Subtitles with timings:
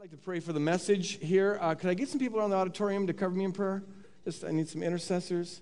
[0.00, 1.58] I'd like to pray for the message here.
[1.60, 3.82] Uh, could I get some people around the auditorium to cover me in prayer?
[4.24, 5.60] Just, I need some intercessors.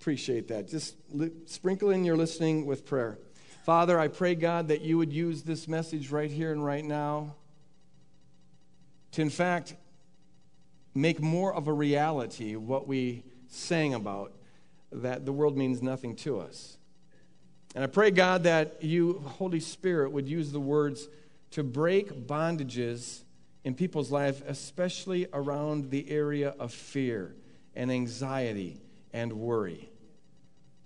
[0.00, 0.66] Appreciate that.
[0.66, 3.18] Just li- sprinkle in your listening with prayer.
[3.66, 7.34] Father, I pray, God, that you would use this message right here and right now
[9.12, 9.76] to, in fact,
[10.94, 14.32] make more of a reality what we sang about,
[14.90, 16.78] that the world means nothing to us.
[17.74, 21.10] And I pray, God, that you, Holy Spirit, would use the words
[21.50, 23.24] to break bondages
[23.66, 27.34] in people's life, especially around the area of fear
[27.74, 28.80] and anxiety
[29.12, 29.90] and worry.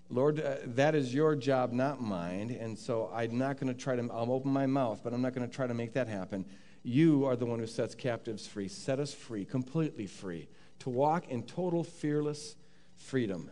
[0.08, 2.56] Lord, uh, that is your job, not mine.
[2.58, 5.34] And so I'm not going to try to, I'll open my mouth, but I'm not
[5.34, 6.46] going to try to make that happen.
[6.82, 8.66] You are the one who sets captives free.
[8.66, 12.56] Set us free, completely free, to walk in total fearless
[12.96, 13.50] freedom.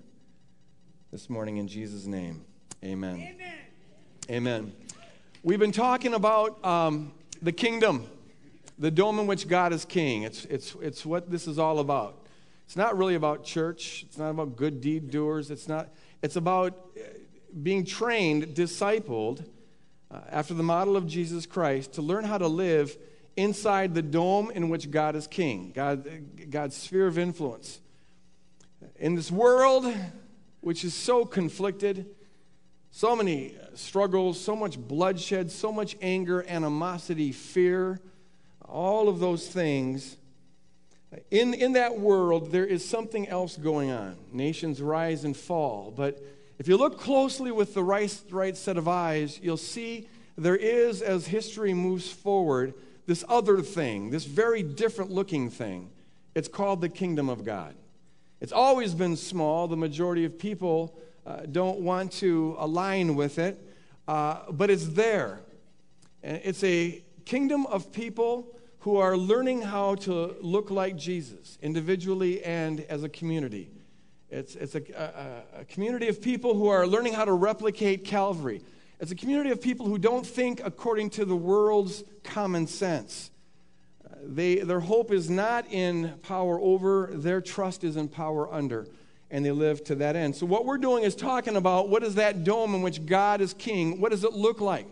[1.11, 2.47] This morning, in Jesus' name,
[2.83, 3.17] amen.
[3.17, 3.59] Amen.
[4.31, 4.73] amen.
[5.43, 8.09] We've been talking about um, the kingdom
[8.79, 10.23] the dome in which God is king.
[10.23, 12.27] It's, it's, it's what this is all about.
[12.67, 14.05] It's not really about church.
[14.07, 15.51] It's not about good deed doers.
[15.51, 15.89] It's, not,
[16.23, 17.01] it's about uh,
[17.63, 19.45] being trained, discipled
[20.11, 22.97] uh, after the model of Jesus Christ to learn how to live
[23.37, 27.81] inside the dome in which God is king, God, God's sphere of influence.
[28.97, 29.93] In this world,
[30.61, 32.07] which is so conflicted,
[32.91, 38.01] so many struggles, so much bloodshed, so much anger, animosity, fear,
[38.69, 40.17] all of those things.
[41.31, 44.17] In, in that world, there is something else going on.
[44.33, 45.93] Nations rise and fall.
[45.97, 46.23] But
[46.59, 51.01] if you look closely with the right, right set of eyes, you'll see there is,
[51.01, 52.75] as history moves forward,
[53.07, 55.91] this other thing, this very different looking thing.
[56.35, 57.75] It's called the kingdom of God.
[58.41, 59.67] It's always been small.
[59.67, 63.59] The majority of people uh, don't want to align with it,
[64.07, 65.41] uh, but it's there.
[66.23, 72.81] It's a kingdom of people who are learning how to look like Jesus individually and
[72.89, 73.71] as a community.
[74.31, 74.83] It's, it's a,
[75.57, 78.61] a, a, community of people who are learning how to replicate Calvary.
[79.01, 83.31] It's a community of people who don't think according to the world's common sense.
[84.05, 88.87] Uh, they, their hope is not in power over, their trust is in power under,
[89.31, 90.37] and they live to that end.
[90.37, 93.55] So, what we're doing is talking about what is that dome in which God is
[93.55, 93.99] king?
[93.99, 94.87] What does it look like?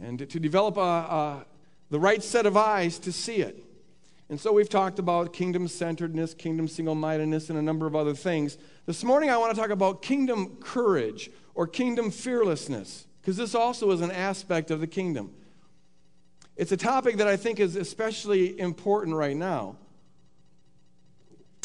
[0.00, 1.46] And to develop a, a
[1.90, 3.64] the right set of eyes to see it.
[4.30, 8.14] And so we've talked about kingdom centeredness, kingdom single mindedness, and a number of other
[8.14, 8.58] things.
[8.84, 13.90] This morning I want to talk about kingdom courage or kingdom fearlessness, because this also
[13.90, 15.32] is an aspect of the kingdom.
[16.56, 19.76] It's a topic that I think is especially important right now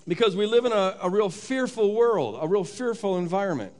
[0.07, 3.73] because we live in a, a real fearful world, a real fearful environment.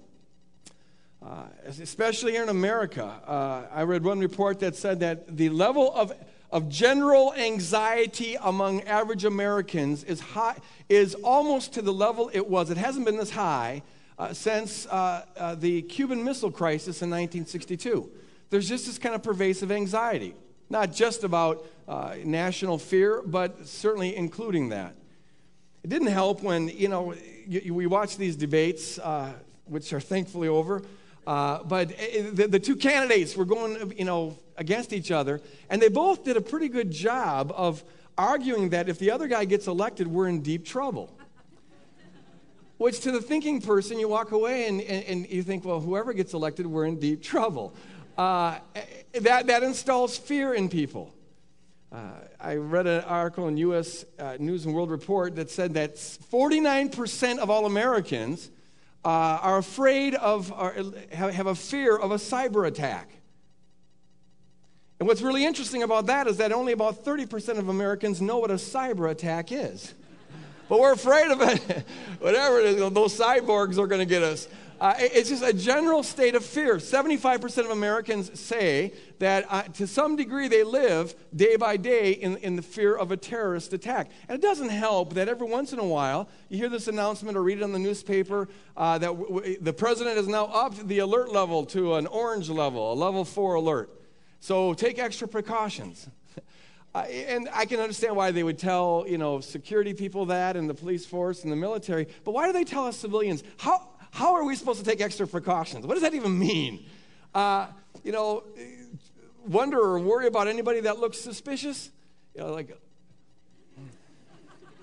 [1.21, 1.45] Uh,
[1.79, 6.11] especially here in America, uh, I read one report that said that the level of
[6.53, 10.55] of general anxiety among average Americans is, high,
[10.87, 12.69] is almost to the level it was.
[12.69, 13.81] It hasn't been this high
[14.19, 18.07] uh, since uh, uh, the Cuban Missile Crisis in 1962.
[18.51, 20.35] There's just this kind of pervasive anxiety,
[20.69, 24.95] not just about uh, national fear, but certainly including that.
[25.83, 27.15] It didn't help when, you know,
[27.47, 29.33] we watch these debates, uh,
[29.65, 30.83] which are thankfully over.
[31.25, 35.39] Uh, but eh, the, the, two candidates were going, you know, against each other,
[35.69, 37.83] and they both did a pretty good job of
[38.17, 41.09] arguing that if the other guy gets elected, we're in deep trouble.
[42.77, 46.11] Which, to the thinking person, you walk away and, and, and you think, well, whoever
[46.11, 47.73] gets elected, we're in deep trouble.
[48.17, 48.59] Uh,
[49.13, 51.13] that, that installs fear in people.
[51.91, 54.03] Uh, I read an article in U.S.
[54.17, 58.49] Uh, News and World Report that said that 49% of all Americans
[59.05, 60.73] uh, are afraid of, or
[61.11, 63.09] have a fear of a cyber attack.
[64.99, 68.51] And what's really interesting about that is that only about 30% of Americans know what
[68.51, 69.93] a cyber attack is.
[70.69, 71.85] But we're afraid of it.
[72.19, 74.47] Whatever it is, those cyborgs are going to get us.
[74.83, 76.75] Uh, it's just a general state of fear.
[76.75, 82.35] 75% of Americans say that uh, to some degree they live day by day in,
[82.39, 84.11] in the fear of a terrorist attack.
[84.27, 87.43] And it doesn't help that every once in a while you hear this announcement or
[87.43, 90.99] read it on the newspaper uh, that w- w- the president has now upped the
[90.99, 93.89] alert level to an orange level, a level four alert.
[94.41, 96.09] So take extra precautions.
[96.95, 100.69] Uh, and I can understand why they would tell, you know, security people that and
[100.69, 102.07] the police force and the military.
[102.23, 103.43] But why do they tell us civilians?
[103.57, 105.87] How, how are we supposed to take extra precautions?
[105.87, 106.85] What does that even mean?
[107.33, 107.65] Uh,
[108.03, 108.43] you know,
[109.47, 111.89] wonder or worry about anybody that looks suspicious?
[112.35, 112.77] You know, like,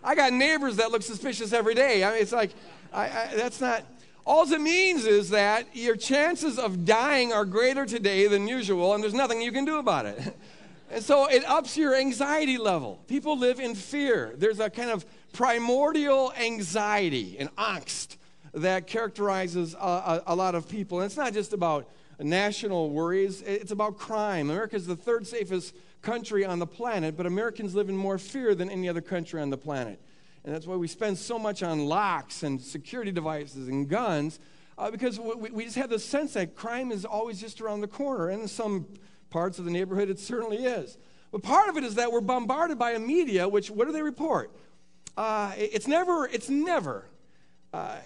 [0.02, 2.02] I got neighbors that look suspicious every day.
[2.02, 2.50] I mean, it's like,
[2.92, 3.84] I, I, that's not.
[4.26, 9.02] All it means is that your chances of dying are greater today than usual, and
[9.02, 10.36] there's nothing you can do about it.
[10.92, 12.98] And so it ups your anxiety level.
[13.06, 14.34] People live in fear.
[14.36, 18.16] There's a kind of primordial anxiety and angst
[18.52, 21.00] that characterizes a, a, a lot of people.
[21.00, 21.88] And it's not just about
[22.18, 24.50] national worries, it's about crime.
[24.50, 28.54] America is the third safest country on the planet, but Americans live in more fear
[28.54, 30.00] than any other country on the planet.
[30.44, 34.38] And that's why we spend so much on locks and security devices and guns,
[34.78, 37.88] uh, because we, we just have the sense that crime is always just around the
[37.88, 38.30] corner.
[38.30, 38.86] And in some
[39.28, 40.96] parts of the neighborhood, it certainly is.
[41.30, 44.02] But part of it is that we're bombarded by a media, which, what do they
[44.02, 44.50] report?
[45.16, 47.06] Uh, it's never, it's never.
[47.72, 47.96] Uh,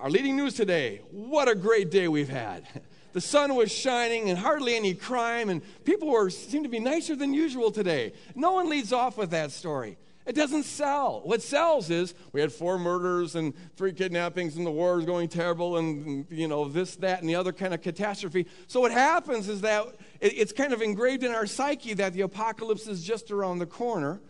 [0.00, 2.66] our leading news today, what a great day we've had.
[3.12, 7.16] the sun was shining and hardly any crime, and people were, seem to be nicer
[7.16, 8.12] than usual today.
[8.34, 9.98] No one leads off with that story.
[10.26, 11.22] It doesn't sell.
[11.24, 15.28] What sells is we had four murders and three kidnappings, and the war is going
[15.28, 18.46] terrible, and you know this, that, and the other kind of catastrophe.
[18.66, 19.86] So what happens is that
[20.20, 24.20] it's kind of engraved in our psyche that the apocalypse is just around the corner.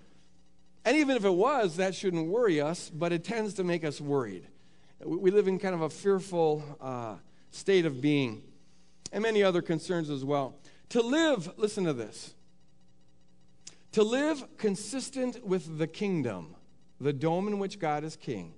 [0.85, 4.01] And even if it was, that shouldn't worry us, but it tends to make us
[4.01, 4.47] worried.
[5.05, 7.17] We live in kind of a fearful uh,
[7.51, 8.43] state of being
[9.13, 10.57] and many other concerns as well.
[10.91, 12.35] To live, listen to this,
[13.93, 16.55] to live consistent with the kingdom,
[17.01, 18.55] the dome in which God is king,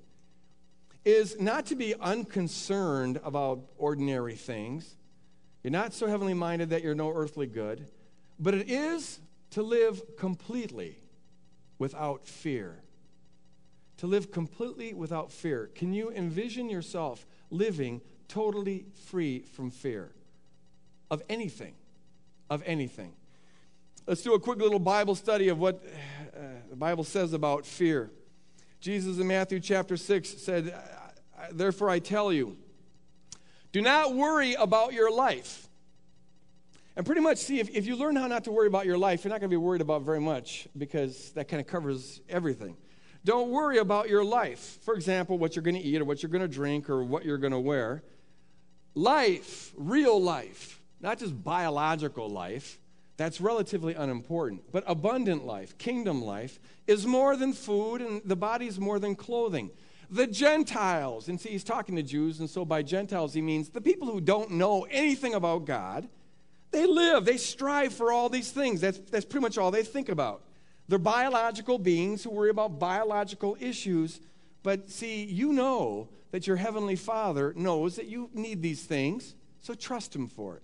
[1.05, 4.97] is not to be unconcerned about ordinary things.
[5.62, 7.88] You're not so heavenly minded that you're no earthly good,
[8.38, 10.99] but it is to live completely
[11.79, 12.83] without fear.
[14.02, 15.70] To live completely without fear.
[15.75, 20.12] Can you envision yourself living totally free from fear?
[21.12, 21.75] of anything.
[22.49, 23.12] Of anything.
[24.06, 25.84] Let's do a quick little Bible study of what
[26.34, 26.40] uh,
[26.70, 28.10] the Bible says about fear.
[28.81, 30.75] Jesus in Matthew chapter 6 said,
[31.52, 32.56] Therefore I tell you,
[33.72, 35.69] do not worry about your life.
[36.96, 39.22] And pretty much, see, if, if you learn how not to worry about your life,
[39.25, 42.76] you're not going to be worried about very much because that kind of covers everything.
[43.25, 44.79] Don't worry about your life.
[44.83, 47.25] For example, what you're going to eat or what you're going to drink or what
[47.25, 48.03] you're going to wear.
[48.95, 52.79] Life, real life, not just biological life,
[53.17, 58.67] that's relatively unimportant, but abundant life, kingdom life, is more than food and the body
[58.67, 59.71] is more than clothing.
[60.11, 63.81] The Gentiles, and see, he's talking to Jews, and so by Gentiles he means the
[63.81, 66.09] people who don't know anything about God.
[66.71, 68.81] They live, they strive for all these things.
[68.81, 70.43] That's, that's pretty much all they think about.
[70.88, 74.20] They're biological beings who worry about biological issues.
[74.62, 79.75] But see, you know that your Heavenly Father knows that you need these things, so
[79.75, 80.62] trust Him for it.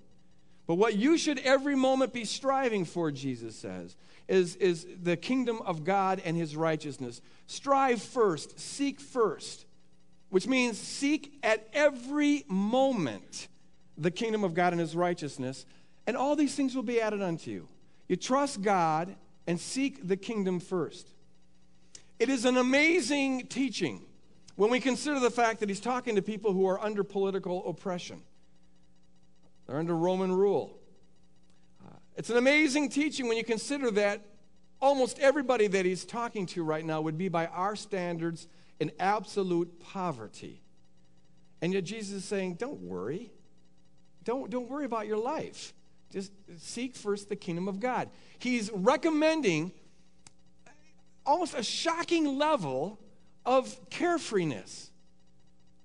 [0.67, 3.97] But what you should every moment be striving for, Jesus says,
[4.29, 7.23] is, is the kingdom of God and his righteousness.
[7.47, 9.65] Strive first, seek first,
[10.29, 13.49] which means seek at every moment
[13.97, 15.65] the kingdom of God and his righteousness,
[16.07, 17.67] and all these things will be added unto you.
[18.07, 19.17] You trust God
[19.49, 21.09] and seek the kingdom first.
[22.19, 24.05] It is an amazing teaching
[24.57, 28.21] when we consider the fact that he's talking to people who are under political oppression.
[29.67, 30.79] They're under Roman rule.
[31.83, 34.21] Uh, it's an amazing teaching when you consider that
[34.83, 38.49] almost everybody that he's talking to right now would be, by our standards,
[38.79, 40.61] in absolute poverty.
[41.63, 43.33] And yet Jesus is saying, Don't worry.
[44.25, 45.73] Don't, don't worry about your life.
[46.11, 48.09] Just seek first the kingdom of God.
[48.39, 49.73] He's recommending
[51.27, 52.99] almost a shocking level
[53.45, 54.89] of carefreeness.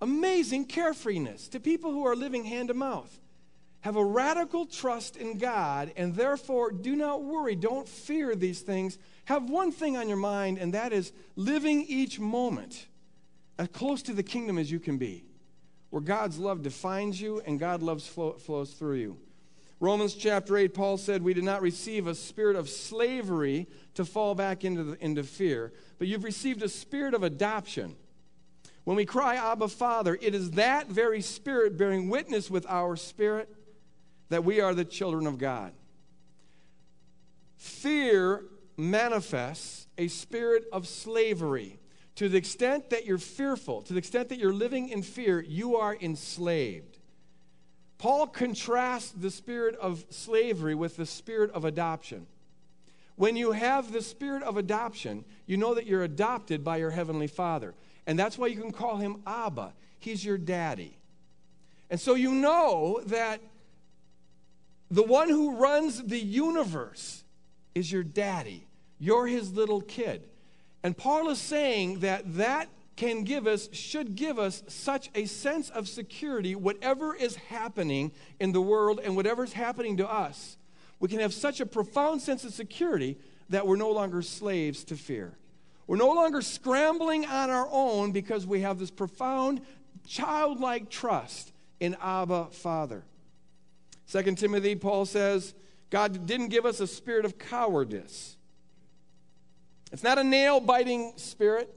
[0.02, 3.20] Amazing carefreeness to people who are living hand to mouth
[3.84, 8.98] have a radical trust in God, and therefore do not worry, don't fear these things.
[9.26, 12.88] Have one thing on your mind, and that is living each moment
[13.60, 15.26] as close to the kingdom as you can be,
[15.90, 19.18] where God's love defines you and God loves flow, flows through you.
[19.80, 24.36] Romans chapter 8, Paul said, We did not receive a spirit of slavery to fall
[24.36, 27.96] back into, the, into fear, but you've received a spirit of adoption.
[28.84, 33.54] When we cry, Abba, Father, it is that very spirit bearing witness with our spirit
[34.30, 35.74] that we are the children of God.
[37.56, 38.44] Fear
[38.78, 41.80] manifests a spirit of slavery.
[42.16, 45.78] To the extent that you're fearful, to the extent that you're living in fear, you
[45.78, 46.93] are enslaved.
[47.98, 52.28] Paul contrasts the spirit of slavery with the spirit of adoption.
[53.16, 57.28] When you have the spirit of adoption, you know that you're adopted by your heavenly
[57.28, 57.74] Father.
[58.08, 59.74] And that's why you can call him Abba.
[60.00, 60.98] He's your daddy.
[61.90, 63.40] And so you know that
[64.90, 67.24] the one who runs the universe
[67.76, 68.68] is your daddy.
[69.00, 70.28] You're his little kid.
[70.84, 75.70] And Paul is saying that that can give us, should give us such a sense
[75.70, 80.58] of security, whatever is happening in the world and whatever's happening to us.
[81.00, 83.18] we can have such a profound sense of security
[83.50, 85.38] that we're no longer slaves to fear.
[85.86, 89.62] We're no longer scrambling on our own because we have this profound
[90.08, 93.04] childlike trust in Abba Father.
[94.10, 95.54] 2 Timothy, Paul says,
[95.90, 98.38] God didn't give us a spirit of cowardice.
[99.92, 101.74] It's not a nail biting spirit.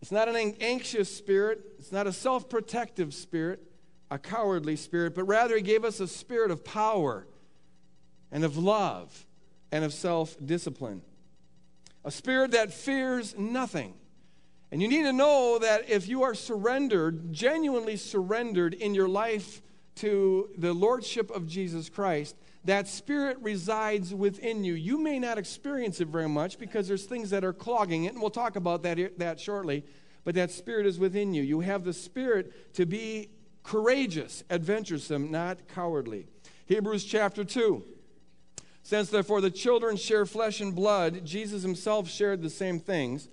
[0.00, 1.60] It's not an anxious spirit.
[1.78, 3.62] It's not a self protective spirit,
[4.10, 7.26] a cowardly spirit, but rather, He gave us a spirit of power
[8.30, 9.26] and of love
[9.72, 11.02] and of self discipline.
[12.04, 13.94] A spirit that fears nothing.
[14.70, 19.62] And you need to know that if you are surrendered, genuinely surrendered in your life
[19.96, 24.74] to the Lordship of Jesus Christ, that spirit resides within you.
[24.74, 28.20] You may not experience it very much because there's things that are clogging it, and
[28.20, 29.84] we'll talk about that, that shortly.
[30.24, 31.42] But that spirit is within you.
[31.42, 33.30] You have the spirit to be
[33.62, 36.26] courageous, adventuresome, not cowardly.
[36.66, 37.82] Hebrews chapter 2.
[38.82, 43.28] Since therefore the children share flesh and blood, Jesus himself shared the same things,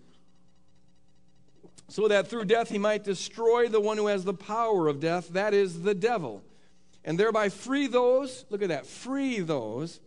[1.87, 5.29] so that through death he might destroy the one who has the power of death,
[5.29, 6.43] that is, the devil,
[7.05, 10.01] and thereby free those, look at that, free those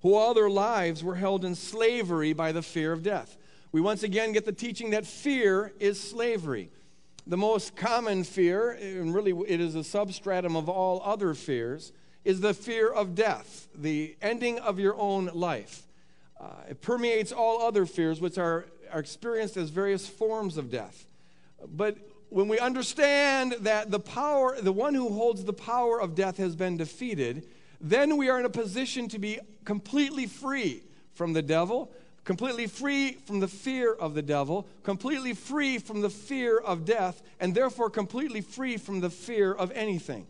[0.00, 3.36] who all their lives were held in slavery by the fear of death.
[3.70, 6.70] We once again get the teaching that fear is slavery.
[7.26, 11.92] The most common fear, and really it is a substratum of all other fears,
[12.24, 15.82] is the fear of death, the ending of your own life.
[16.40, 21.06] Uh, it permeates all other fears, which are, are experienced as various forms of death.
[21.66, 26.36] But when we understand that the power, the one who holds the power of death
[26.38, 27.46] has been defeated,
[27.80, 30.82] then we are in a position to be completely free
[31.14, 31.92] from the devil,
[32.24, 37.22] completely free from the fear of the devil, completely free from the fear of death,
[37.38, 40.26] and therefore completely free from the fear of anything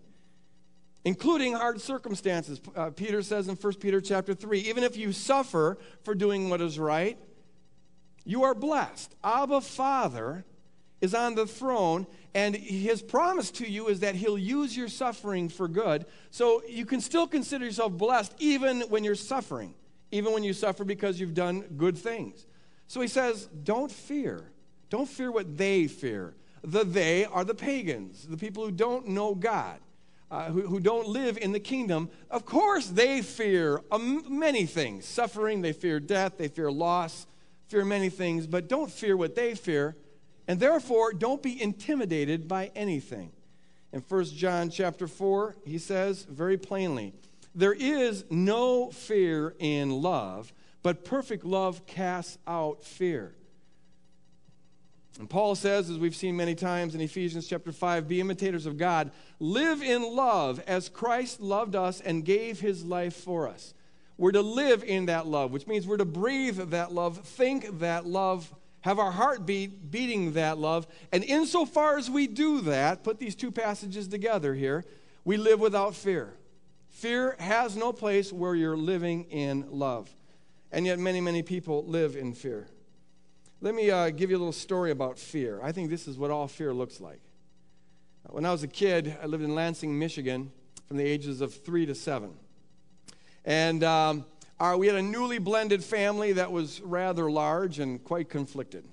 [1.06, 2.60] including hard circumstances.
[2.74, 6.60] Uh, Peter says in 1 Peter chapter 3, even if you suffer for doing what
[6.60, 7.16] is right,
[8.24, 9.14] you are blessed.
[9.22, 10.44] Abba Father
[11.06, 15.48] is on the throne, and his promise to you is that he'll use your suffering
[15.48, 16.04] for good.
[16.30, 19.75] So you can still consider yourself blessed even when you're suffering,
[20.10, 22.46] even when you suffer because you've done good things.
[22.88, 24.50] So he says, don't fear.
[24.90, 26.34] Don't fear what they fear.
[26.62, 29.80] The they are the pagans, the people who don't know God
[30.30, 35.06] uh, who, who don't live in the kingdom, of course they fear um, many things
[35.06, 37.26] suffering, they fear death, they fear loss,
[37.68, 39.96] fear many things, but don't fear what they fear.
[40.48, 43.32] And therefore, don't be intimidated by anything.
[43.92, 47.14] In 1 John chapter 4, he says very plainly,
[47.54, 53.34] There is no fear in love, but perfect love casts out fear.
[55.18, 58.76] And Paul says, as we've seen many times in Ephesians chapter 5, be imitators of
[58.76, 59.10] God.
[59.40, 63.72] Live in love as Christ loved us and gave his life for us.
[64.18, 68.06] We're to live in that love, which means we're to breathe that love, think that
[68.06, 68.52] love,
[68.87, 70.87] have our heartbeat beating that love.
[71.11, 74.85] And insofar as we do that, put these two passages together here,
[75.25, 76.35] we live without fear.
[76.90, 80.14] Fear has no place where you're living in love.
[80.71, 82.69] And yet, many, many people live in fear.
[83.61, 85.59] Let me uh, give you a little story about fear.
[85.64, 87.21] I think this is what all fear looks like.
[88.31, 90.52] When I was a kid, I lived in Lansing, Michigan,
[90.87, 92.35] from the ages of three to seven.
[93.45, 94.26] And um,
[94.58, 98.84] our, we had a newly blended family that was rather large and quite conflicted.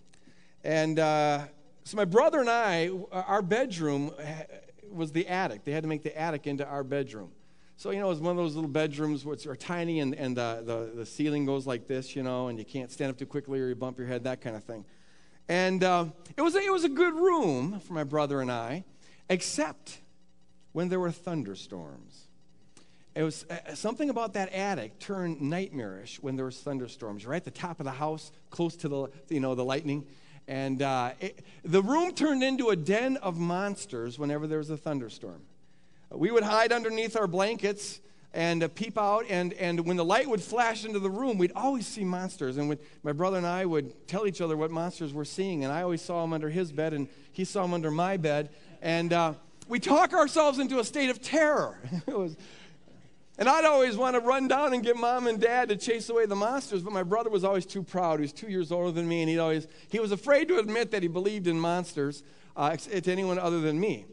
[0.63, 1.45] And uh,
[1.83, 4.11] so my brother and I, our bedroom
[4.91, 5.63] was the attic.
[5.63, 7.31] They had to make the attic into our bedroom.
[7.75, 10.63] So, you know, it's one of those little bedrooms which are tiny and, and the,
[10.65, 13.59] the, the ceiling goes like this, you know, and you can't stand up too quickly
[13.59, 14.85] or you bump your head, that kind of thing.
[15.49, 16.05] And uh,
[16.37, 18.85] it, was a, it was a good room for my brother and I,
[19.29, 19.99] except
[20.71, 22.22] when there were thunderstorms.
[23.15, 27.25] It was uh, something about that attic turned nightmarish when there was thunderstorms.
[27.25, 30.05] Right at the top of the house, close to the, you know, the lightning.
[30.47, 34.77] And uh, it, the room turned into a den of monsters whenever there was a
[34.77, 35.41] thunderstorm.
[36.11, 38.01] We would hide underneath our blankets
[38.33, 41.51] and uh, peep out, and, and when the light would flash into the room, we'd
[41.55, 42.57] always see monsters.
[42.57, 45.83] And my brother and I would tell each other what monsters we're seeing, and I
[45.83, 48.49] always saw them under his bed, and he saw them under my bed.
[48.81, 49.33] And uh,
[49.67, 51.79] we talk ourselves into a state of terror.
[52.07, 52.35] It was,
[53.37, 56.25] and I'd always want to run down and get mom and dad to chase away
[56.25, 58.19] the monsters, but my brother was always too proud.
[58.19, 60.91] He was two years older than me, and he'd always, he was afraid to admit
[60.91, 62.23] that he believed in monsters
[62.55, 64.05] uh, to anyone other than me.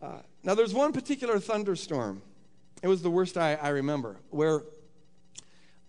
[0.00, 2.22] Uh, now, there's one particular thunderstorm.
[2.82, 4.64] It was the worst I, I remember, where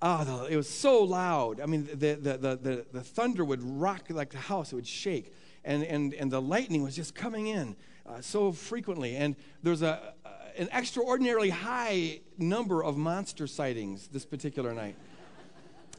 [0.04, 1.60] oh, it was so loud.
[1.60, 4.88] I mean, the, the, the, the, the thunder would rock like the house, it would
[4.88, 5.34] shake.
[5.64, 9.16] And, and, and the lightning was just coming in uh, so frequently.
[9.16, 10.14] And there's a,
[10.58, 14.96] an extraordinarily high number of monster sightings this particular night.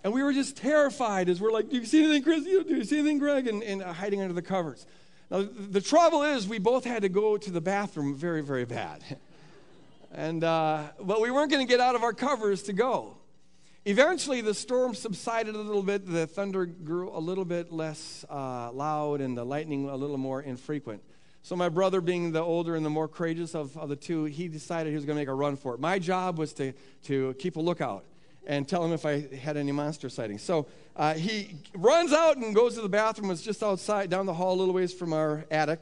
[0.03, 2.45] And we were just terrified as we're like, Do you see anything, Chris?
[2.45, 3.47] Do you see anything, Greg?
[3.47, 4.87] And, and uh, hiding under the covers.
[5.31, 9.03] Now, the trouble is, we both had to go to the bathroom very, very bad.
[10.13, 13.17] and, uh, but we weren't going to get out of our covers to go.
[13.87, 16.07] Eventually, the storm subsided a little bit.
[16.07, 20.43] The thunder grew a little bit less uh, loud and the lightning a little more
[20.43, 21.03] infrequent.
[21.45, 24.49] So, my brother, being the older and the more courageous of, of the two, he
[24.49, 25.79] decided he was going to make a run for it.
[25.79, 26.73] My job was to,
[27.03, 28.07] to keep a lookout
[28.47, 30.41] and tell him if I had any monster sightings.
[30.41, 33.31] So, uh, he runs out and goes to the bathroom.
[33.31, 35.81] It's just outside, down the hall, a little ways from our attic.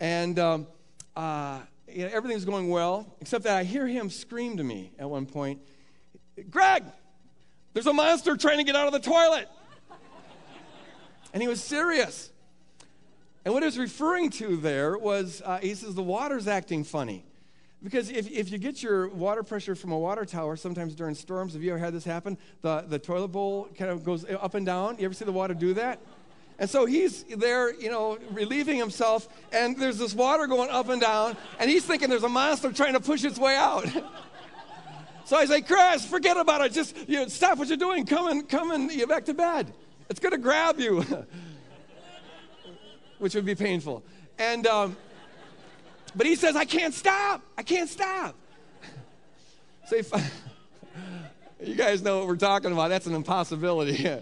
[0.00, 0.66] And um,
[1.14, 5.08] uh, you know, everything's going well, except that I hear him scream to me at
[5.08, 5.60] one point
[6.50, 6.82] Greg,
[7.74, 9.48] there's a monster trying to get out of the toilet.
[11.32, 12.30] And he was serious.
[13.46, 17.24] And what he was referring to there was, uh, he says, the water's acting funny.
[17.80, 21.52] Because if, if you get your water pressure from a water tower, sometimes during storms,
[21.52, 22.38] have you ever had this happen?
[22.62, 24.96] The, the toilet bowl kind of goes up and down.
[24.98, 26.00] You ever see the water do that?
[26.58, 31.00] And so he's there, you know, relieving himself, and there's this water going up and
[31.00, 33.86] down, and he's thinking there's a monster trying to push its way out.
[35.24, 36.72] so I say, Chris, forget about it.
[36.72, 38.06] Just you know, stop what you're doing.
[38.06, 39.72] Come and come and get back to bed.
[40.10, 41.04] It's going to grab you.
[43.18, 44.02] which would be painful.
[44.38, 44.96] And, um,
[46.14, 47.42] but he says, I can't stop.
[47.56, 48.34] I can't stop.
[49.86, 49.96] so
[51.62, 52.88] you guys know what we're talking about.
[52.88, 53.96] That's an impossibility.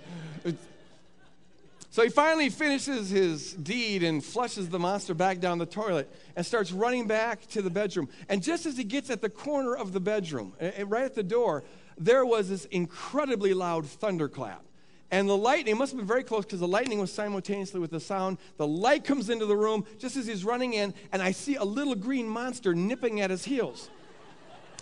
[1.91, 6.45] so he finally finishes his deed and flushes the monster back down the toilet and
[6.45, 8.09] starts running back to the bedroom.
[8.29, 10.55] And just as he gets at the corner of the bedroom,
[10.87, 11.65] right at the door,
[11.97, 14.65] there was this incredibly loud thunderclap.
[15.14, 18.00] And the lightning must have been very close because the lightning was simultaneously with the
[18.00, 18.37] sound.
[18.56, 21.62] The light comes into the room just as he's running in, and I see a
[21.62, 23.90] little green monster nipping at his heels.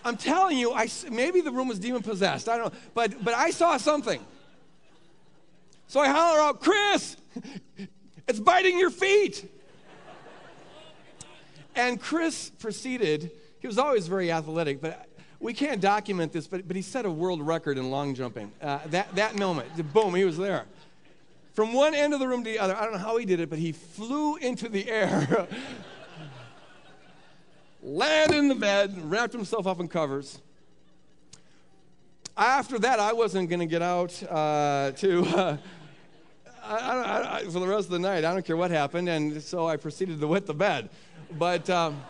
[0.03, 2.49] I'm telling you, I, maybe the room was demon possessed.
[2.49, 2.81] I don't know.
[2.95, 4.25] But, but I saw something.
[5.87, 7.19] So I holler out, Chris,
[8.27, 9.47] it's biting your feet.
[11.75, 15.09] And Chris proceeded, he was always very athletic, but
[15.43, 18.53] we can't document this, but, but he set a world record in long jumping.
[18.63, 20.65] Uh, that, that moment, boom, he was there.
[21.53, 23.41] From one end of the room to the other, I don't know how he did
[23.41, 25.49] it, but he flew into the air,
[27.83, 30.41] landed in the bed, wrapped himself up in covers.
[32.37, 35.59] After that, I wasn't going to get out uh, to.
[36.65, 39.09] Uh, I, I, I, for the rest of the night, I don't care what happened,
[39.09, 40.91] and so I proceeded to wet the bed.
[41.37, 42.01] But um,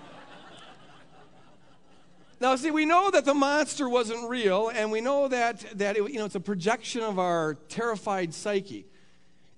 [2.42, 6.10] now, see, we know that the monster wasn't real, and we know that, that it,
[6.10, 8.84] you know, it's a projection of our terrified psyche.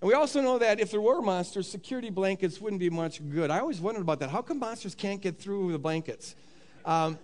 [0.02, 3.50] And we also know that if there were monsters, security blankets wouldn't be much good.
[3.50, 4.28] I always wondered about that.
[4.28, 6.36] How come monsters can't get through the blankets?
[6.84, 7.18] Um,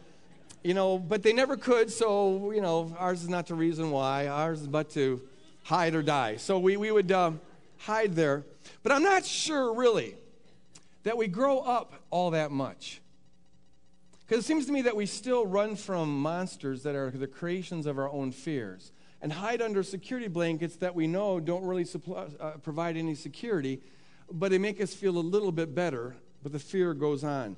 [0.64, 4.28] you know, but they never could, so, you know, ours is not the reason why.
[4.28, 5.20] Ours is but to
[5.64, 6.36] hide or die.
[6.36, 7.38] So we, we would um,
[7.76, 8.44] hide there.
[8.82, 10.16] But I'm not sure, really,
[11.02, 13.02] that we grow up all that much.
[14.30, 17.84] Because it seems to me that we still run from monsters that are the creations
[17.84, 22.28] of our own fears and hide under security blankets that we know don't really supply,
[22.38, 23.80] uh, provide any security,
[24.30, 26.14] but they make us feel a little bit better,
[26.44, 27.56] but the fear goes on.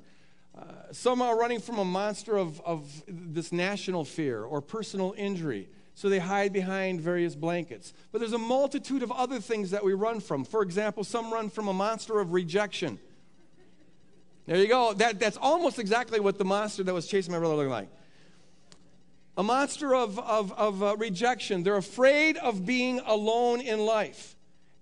[0.57, 5.69] Uh, some are running from a monster of, of this national fear or personal injury,
[5.93, 7.93] so they hide behind various blankets.
[8.11, 10.43] But there's a multitude of other things that we run from.
[10.43, 12.97] For example, some run from a monster of rejection.
[14.45, 14.93] There you go.
[14.93, 17.89] That, that's almost exactly what the monster that was chasing my brother looked like.
[19.35, 21.63] A monster of, of, of uh, rejection.
[21.63, 24.35] They're afraid of being alone in life.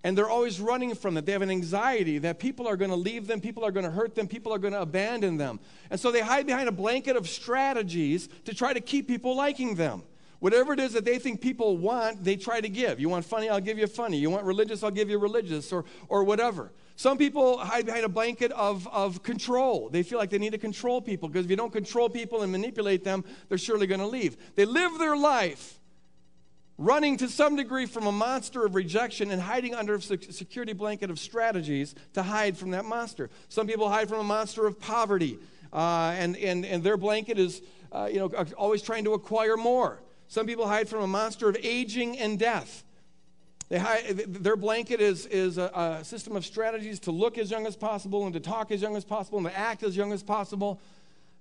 [0.04, 1.26] And they're always running from it.
[1.26, 3.90] They have an anxiety that people are going to leave them, people are going to
[3.90, 5.60] hurt them, people are going to abandon them.
[5.90, 9.76] And so they hide behind a blanket of strategies to try to keep people liking
[9.76, 10.02] them.
[10.40, 12.98] Whatever it is that they think people want, they try to give.
[12.98, 14.16] You want funny, I'll give you funny.
[14.16, 16.72] You want religious, I'll give you religious, or, or whatever.
[17.02, 19.88] Some people hide behind a blanket of, of control.
[19.88, 22.52] They feel like they need to control people because if you don't control people and
[22.52, 24.36] manipulate them, they're surely going to leave.
[24.54, 25.80] They live their life
[26.78, 31.10] running to some degree from a monster of rejection and hiding under a security blanket
[31.10, 33.30] of strategies to hide from that monster.
[33.48, 35.40] Some people hide from a monster of poverty,
[35.72, 40.00] uh, and, and, and their blanket is uh, you know, always trying to acquire more.
[40.28, 42.84] Some people hide from a monster of aging and death.
[43.72, 43.78] They
[44.26, 48.26] their blanket is, is a, a, system of strategies to look as young as possible
[48.26, 50.78] and to talk as young as possible and to act as young as possible.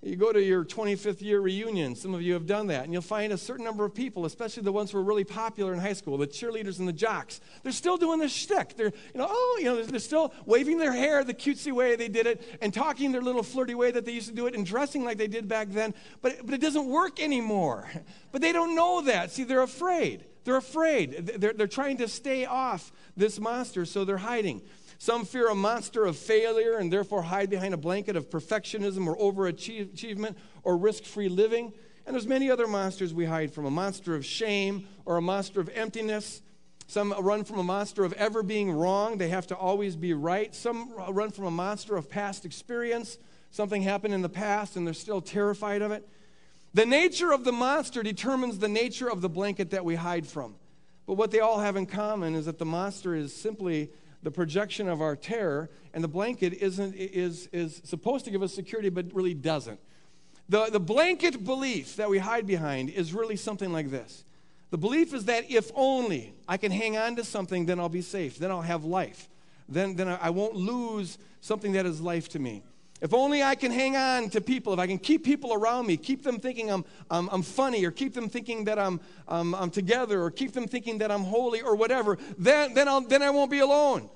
[0.02, 3.02] You go to your 25th year reunion, some of you have done that, and you'll
[3.02, 5.92] find a certain number of people, especially the ones who were really popular in high
[5.92, 7.42] school, the cheerleaders and the jocks.
[7.64, 8.78] They're still doing this shtick.
[8.78, 12.08] They're, you know, oh, you know, they're still waving their hair the cutesy way they
[12.08, 14.66] did it and talking their little flirty way that they used to do it and
[14.66, 15.94] dressing like they did back then.
[16.22, 17.90] But, but it doesn't work anymore.
[18.32, 19.32] But they don't know that.
[19.32, 20.24] See, they're afraid.
[20.44, 21.28] They're afraid.
[21.38, 24.62] They're, they're trying to stay off this monster, so they're hiding.
[24.98, 29.18] Some fear a monster of failure and therefore hide behind a blanket of perfectionism or
[29.18, 31.74] overachievement or risk free living.
[32.06, 35.60] And there's many other monsters we hide from a monster of shame or a monster
[35.60, 36.42] of emptiness.
[36.88, 39.18] Some run from a monster of ever being wrong.
[39.18, 40.54] They have to always be right.
[40.54, 43.18] Some run from a monster of past experience.
[43.50, 46.08] Something happened in the past and they're still terrified of it.
[46.74, 50.56] The nature of the monster determines the nature of the blanket that we hide from.
[51.06, 53.90] But what they all have in common is that the monster is simply
[54.24, 58.54] the projection of our terror, and the blanket isn't, is, is supposed to give us
[58.54, 59.80] security, but really doesn't.
[60.48, 64.24] The, the blanket belief that we hide behind is really something like this
[64.72, 68.02] the belief is that if only I can hang on to something, then I'll be
[68.02, 69.28] safe, then I'll have life,
[69.68, 72.64] then, then I won't lose something that is life to me.
[73.02, 75.98] If only I can hang on to people, if I can keep people around me,
[75.98, 79.72] keep them thinking I'm, I'm, I'm funny, or keep them thinking that I'm, I'm, I'm
[79.72, 83.32] together, or keep them thinking that I'm holy, or whatever, then, then, I'll, then I
[83.32, 84.08] won't be alone.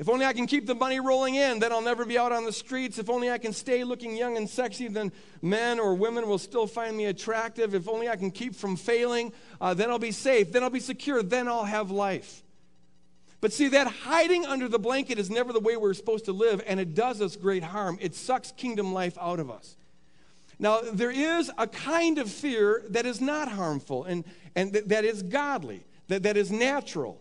[0.00, 2.44] If only I can keep the money rolling in, then I'll never be out on
[2.44, 2.98] the streets.
[2.98, 6.66] If only I can stay looking young and sexy, then men or women will still
[6.66, 7.76] find me attractive.
[7.76, 10.80] If only I can keep from failing, uh, then I'll be safe, then I'll be
[10.80, 12.42] secure, then I'll have life.
[13.42, 16.62] But see, that hiding under the blanket is never the way we're supposed to live,
[16.64, 17.98] and it does us great harm.
[18.00, 19.76] It sucks kingdom life out of us.
[20.60, 24.24] Now, there is a kind of fear that is not harmful and,
[24.54, 27.20] and th- that is godly, that, that is natural.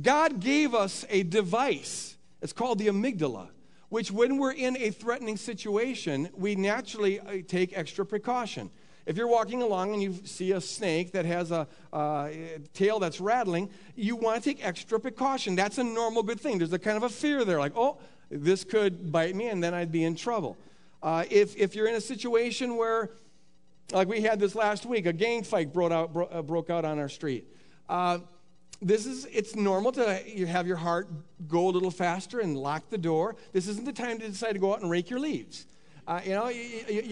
[0.00, 2.16] God gave us a device.
[2.40, 3.50] It's called the amygdala,
[3.90, 8.70] which, when we're in a threatening situation, we naturally uh, take extra precaution.
[9.08, 11.66] If you're walking along and you see a snake that has a
[12.74, 15.56] tail that's rattling, you want to take extra precaution.
[15.56, 16.58] That's a normal good thing.
[16.58, 17.96] There's a kind of a fear there, like, oh,
[18.30, 20.58] this could bite me and then I'd be in trouble.
[21.02, 23.10] Uh, if, if you're in a situation where,
[23.92, 26.84] like we had this last week, a gang fight broke out, bro- uh, broke out
[26.84, 27.46] on our street.
[27.88, 28.18] Uh,
[28.82, 31.08] this is it's normal to you have your heart
[31.48, 34.60] go a little faster and lock the door this isn't the time to decide to
[34.60, 35.66] go out and rake your leaves
[36.08, 37.02] uh, you know, you, you,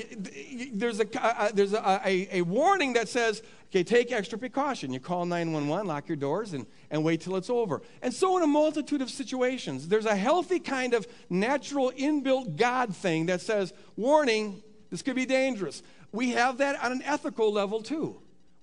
[0.40, 4.90] you, there's, a, uh, there's a, a, a, warning that says, okay, take extra precaution.
[4.90, 7.82] You call 911, lock your doors, and, and wait till it's over.
[8.00, 12.96] And so, in a multitude of situations, there's a healthy kind of natural inbuilt God
[12.96, 15.82] thing that says, warning, this could be dangerous.
[16.10, 18.16] We have that on an ethical level too.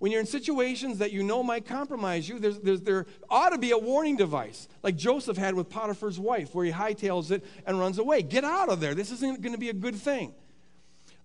[0.04, 3.58] When you're in situations that you know might compromise you, there's, there's, there ought to
[3.58, 7.80] be a warning device, like Joseph had with Potiphar's wife, where he hightails it and
[7.80, 8.22] runs away.
[8.22, 8.96] Get out of there.
[8.96, 10.34] This isn't going to be a good thing.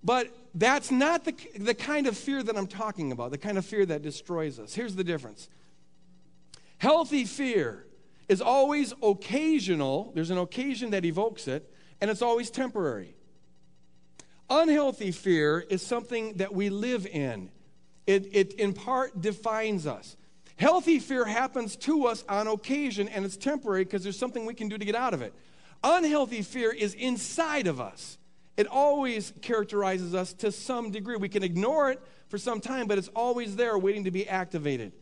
[0.05, 3.67] But that's not the, the kind of fear that I'm talking about, the kind of
[3.67, 4.75] fear that destroys us.
[4.75, 5.49] Here's the difference
[6.79, 7.85] healthy fear
[8.29, 11.69] is always occasional, there's an occasion that evokes it,
[12.01, 13.17] and it's always temporary.
[14.49, 17.51] Unhealthy fear is something that we live in.
[18.09, 20.17] It, it in part defines us.
[20.57, 24.71] Healthy fear happens to us on occasion and it's temporary because there's something we can
[24.71, 25.35] do to get out of it.
[25.85, 28.17] Unhealthy fear is inside of us.
[28.57, 31.17] It always characterizes us to some degree.
[31.17, 34.93] We can ignore it for some time, but it's always there waiting to be activated.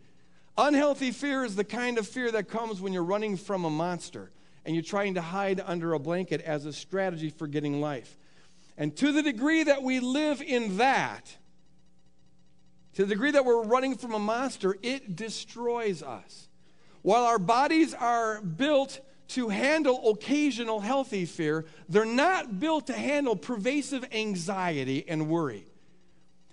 [0.58, 4.32] Unhealthy fear is the kind of fear that comes when you're running from a monster
[4.64, 8.18] and you're trying to hide under a blanket as a strategy for getting life.
[8.76, 11.36] And to the degree that we live in that,
[12.96, 16.48] to the degree that we're running from a monster, it destroys us.
[17.02, 23.36] While our bodies are built to handle occasional healthy fear, they're not built to handle
[23.36, 25.66] pervasive anxiety and worry.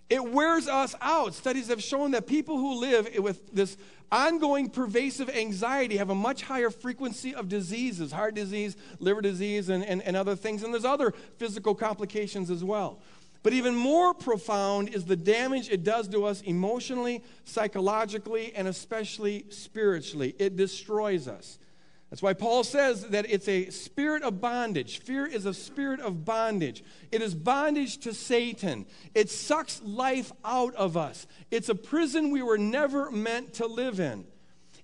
[0.10, 1.34] It wears us out.
[1.34, 3.78] Studies have shown that people who live with this
[4.12, 9.84] ongoing pervasive anxiety have a much higher frequency of diseases, heart disease, liver disease, and,
[9.84, 10.62] and, and other things.
[10.62, 13.00] And there's other physical complications as well.
[13.44, 19.46] But even more profound is the damage it does to us emotionally, psychologically, and especially
[19.50, 20.34] spiritually.
[20.40, 21.60] It destroys us.
[22.10, 25.00] That's why Paul says that it's a spirit of bondage.
[25.00, 26.84] Fear is a spirit of bondage.
[27.12, 28.86] It is bondage to Satan.
[29.16, 31.26] It sucks life out of us.
[31.50, 34.26] It's a prison we were never meant to live in.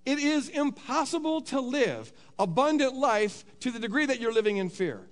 [0.06, 5.08] It is impossible to live abundant life to the degree that you're living in fear.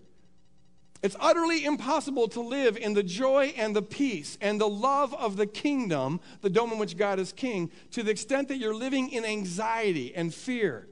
[1.04, 5.38] It's utterly impossible to live in the joy and the peace and the love of
[5.38, 9.12] the kingdom, the dome in which God is king, to the extent that you're living
[9.12, 10.88] in anxiety and fear.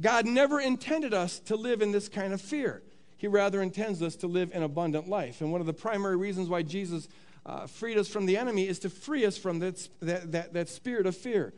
[0.00, 2.82] God never intended us to live in this kind of fear.
[3.18, 5.40] He rather intends us to live an abundant life.
[5.40, 7.08] And one of the primary reasons why Jesus
[7.44, 10.68] uh, freed us from the enemy is to free us from that, that, that, that
[10.68, 11.52] spirit of fear.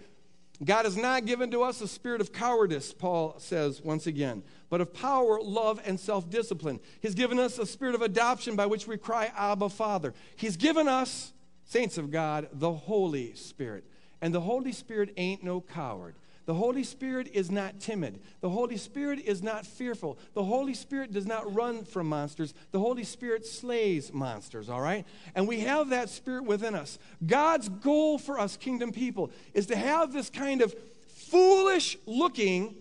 [0.64, 4.80] God has not given to us a spirit of cowardice, Paul says once again, but
[4.80, 6.80] of power, love, and self discipline.
[7.00, 10.14] He's given us a spirit of adoption by which we cry, Abba, Father.
[10.36, 11.32] He's given us,
[11.64, 13.84] saints of God, the Holy Spirit.
[14.22, 16.14] And the Holy Spirit ain't no coward.
[16.46, 18.20] The Holy Spirit is not timid.
[18.40, 20.18] The Holy Spirit is not fearful.
[20.34, 22.54] The Holy Spirit does not run from monsters.
[22.72, 25.06] The Holy Spirit slays monsters, all right?
[25.34, 26.98] And we have that spirit within us.
[27.24, 30.74] God's goal for us, kingdom people, is to have this kind of
[31.06, 32.74] foolish looking,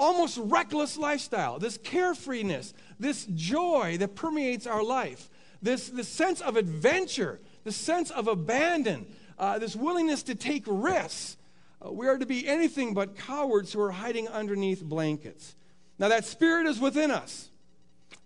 [0.00, 5.30] almost reckless lifestyle, this carefreeness, this joy that permeates our life,
[5.62, 9.06] this, this sense of adventure, this sense of abandon,
[9.38, 11.36] uh, this willingness to take risks
[11.84, 15.56] uh, we are to be anything but cowards who are hiding underneath blankets.
[15.98, 17.48] Now, that spirit is within us.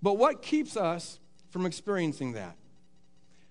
[0.02, 1.18] But what keeps us
[1.50, 2.56] from experiencing that?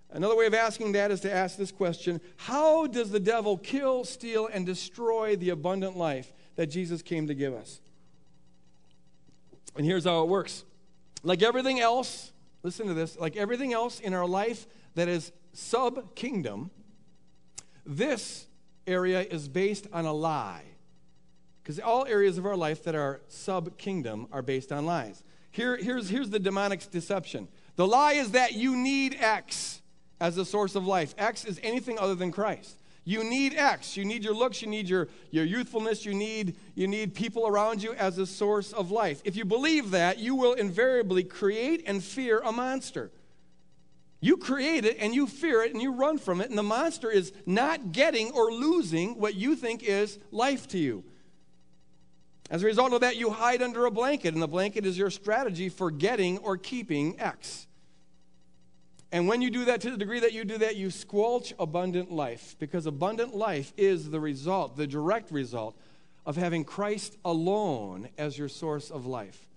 [0.09, 4.03] Another way of asking that is to ask this question How does the devil kill,
[4.03, 7.81] steal, and destroy the abundant life that Jesus came to give us?
[9.75, 10.63] And here's how it works.
[11.23, 12.31] Like everything else,
[12.63, 16.71] listen to this, like everything else in our life that is sub kingdom,
[17.85, 18.47] this
[18.85, 20.63] area is based on a lie.
[21.61, 25.23] Because all areas of our life that are sub kingdom are based on lies.
[25.51, 29.81] Here, here's, here's the demonic deception the lie is that you need X
[30.19, 31.15] as a source of life.
[31.17, 32.82] X is anything other than Christ.
[33.05, 33.97] You need X.
[33.97, 34.61] You need your looks.
[34.61, 36.05] You need your, your youthfulness.
[36.05, 39.21] You need, you need people around you as a source of life.
[39.25, 43.11] If you believe that, you will invariably create and fear a monster.
[44.21, 47.11] You create it and you fear it and you run from it, and the monster
[47.11, 51.03] is not getting or losing what you think is life to you.
[52.49, 55.09] As a result of that, you hide under a blanket, and the blanket is your
[55.09, 57.67] strategy for getting or keeping X.
[59.13, 62.11] And when you do that to the degree that you do that, you squelch abundant
[62.11, 65.77] life because abundant life is the result, the direct result
[66.25, 69.47] of having Christ alone as your source of life.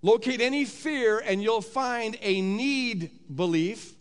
[0.00, 3.96] Locate any fear, and you'll find a need belief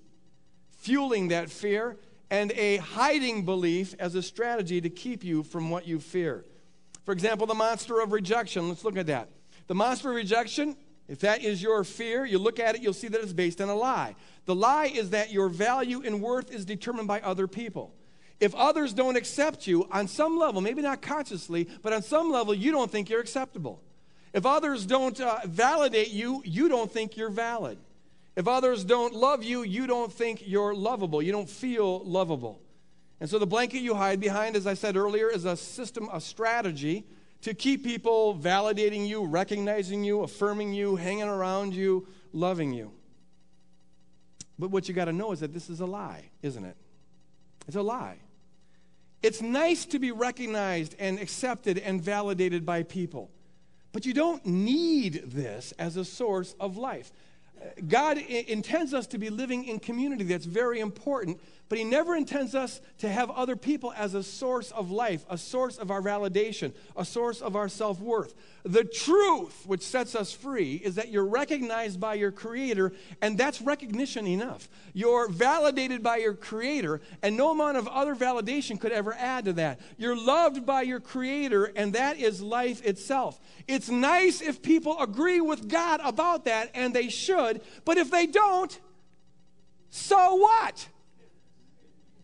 [0.78, 1.98] fueling that fear
[2.30, 6.46] and a hiding belief as a strategy to keep you from what you fear.
[7.06, 8.70] For example, the monster of rejection.
[8.70, 9.28] Let's look at that.
[9.68, 10.78] The monster of rejection,
[11.14, 13.70] if that is your fear, you look at it, you'll see that it's based on
[13.70, 14.16] a lie.
[14.46, 17.94] The lie is that your value and worth is determined by other people.
[18.40, 22.56] If others don't accept you on some level, maybe not consciously, but on some level,
[22.56, 23.80] you don't think you're acceptable.
[24.34, 27.78] If others don't uh, validate you, you don't think you're valid.
[28.36, 31.22] If others don't love you, you don't think you're lovable.
[31.22, 32.60] You don't feel lovable.
[33.20, 36.20] And so the blanket you hide behind, as I said earlier, is a system, a
[36.20, 37.06] strategy
[37.44, 42.92] to keep people validating you, recognizing you, affirming you, hanging around you, loving you.
[44.58, 46.78] But what you got to know is that this is a lie, isn't it?
[47.68, 48.18] It's a lie.
[49.22, 53.30] It's nice to be recognized and accepted and validated by people.
[53.92, 57.12] But you don't need this as a source of life.
[57.62, 60.24] Uh, God intends us to be living in community.
[60.24, 64.72] That's very important but He never intends us to have other people as a source
[64.72, 68.36] of life, a source of our validation, a source of our self worth.
[68.64, 73.62] The truth which sets us free is that you're recognized by your Creator, and that's
[73.62, 74.70] recognition enough.
[74.94, 79.54] You're validated by your Creator, and no amount of other validation could ever add to
[79.54, 79.80] that.
[79.98, 83.40] You're loved by your Creator, and that is life itself.
[83.68, 88.28] It's nice if people agree with God about that, and they should, but if they
[88.28, 88.80] don't,
[89.90, 90.88] so what?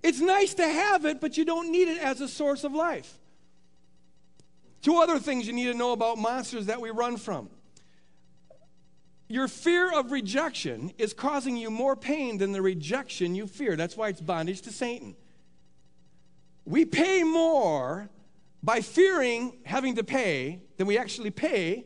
[0.01, 3.17] It's nice to have it, but you don't need it as a source of life.
[4.81, 7.49] Two other things you need to know about monsters that we run from.
[9.27, 13.75] Your fear of rejection is causing you more pain than the rejection you fear.
[13.75, 15.15] That's why it's bondage to Satan.
[16.65, 18.09] We pay more
[18.63, 21.85] by fearing having to pay than we actually pay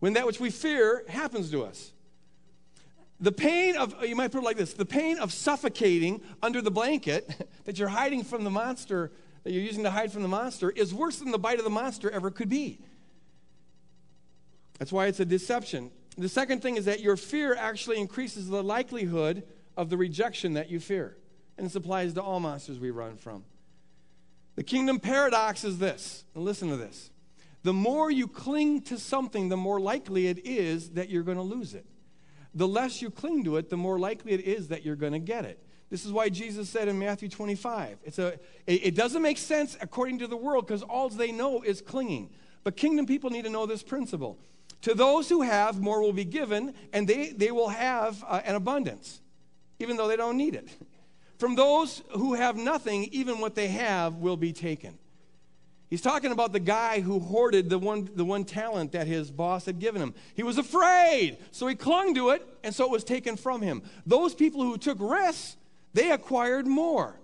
[0.00, 1.92] when that which we fear happens to us.
[3.18, 6.70] The pain of, you might put it like this the pain of suffocating under the
[6.70, 9.10] blanket that you're hiding from the monster,
[9.44, 11.70] that you're using to hide from the monster, is worse than the bite of the
[11.70, 12.80] monster ever could be.
[14.78, 15.90] That's why it's a deception.
[16.18, 19.44] The second thing is that your fear actually increases the likelihood
[19.76, 21.16] of the rejection that you fear.
[21.56, 23.44] And this applies to all monsters we run from.
[24.56, 27.10] The kingdom paradox is this, and listen to this.
[27.62, 31.42] The more you cling to something, the more likely it is that you're going to
[31.42, 31.86] lose it
[32.56, 35.18] the less you cling to it, the more likely it is that you're going to
[35.18, 35.62] get it.
[35.90, 40.18] This is why Jesus said in Matthew 25, it's a, it, doesn't make sense according
[40.18, 42.30] to the world because all they know is clinging.
[42.64, 44.38] But kingdom people need to know this principle.
[44.82, 48.56] To those who have, more will be given, and they, they will have uh, an
[48.56, 49.20] abundance,
[49.78, 50.68] even though they don't need it.
[51.38, 54.98] From those who have nothing, even what they have will be taken.
[55.88, 59.66] He's talking about the guy who hoarded the one, the one talent that his boss
[59.66, 60.14] had given him.
[60.34, 63.82] He was afraid, so he clung to it, and so it was taken from him.
[64.04, 65.56] Those people who took risks,
[65.94, 67.20] they acquired more.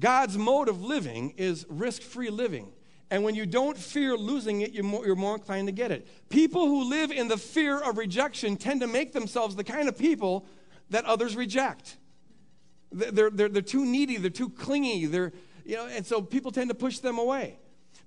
[0.00, 2.72] God's mode of living is risk free living.
[3.10, 6.06] And when you don't fear losing it, you're more, you're more inclined to get it.
[6.28, 9.96] People who live in the fear of rejection tend to make themselves the kind of
[9.96, 10.44] people
[10.90, 11.96] that others reject.
[12.92, 15.32] They're, they're, they're too needy, they're too clingy, they're,
[15.68, 17.58] you know, and so people tend to push them away.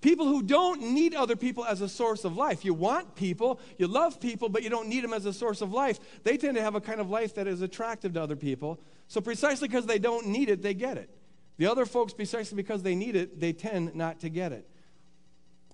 [0.02, 2.65] People who don't need other people as a source of life.
[2.65, 5.71] You want people, you love people, but you don't need them as a source of
[5.71, 6.00] life.
[6.24, 8.80] They tend to have a kind of life that is attractive to other people.
[9.08, 11.12] So precisely because they don't need it, they get it.
[11.58, 14.67] The other folks, precisely because they need it, they tend not to get it.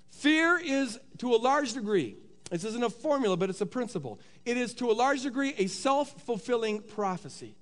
[0.09, 2.17] Fear is, to a large degree,
[2.51, 4.19] this isn't a formula, but it's a principle.
[4.43, 7.55] It is, to a large degree, a self fulfilling prophecy.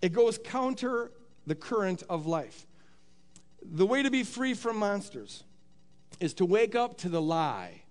[0.00, 1.10] It goes counter
[1.46, 2.66] the current of life.
[3.70, 5.42] The way to be free from monsters
[6.20, 7.82] is to wake up to the lie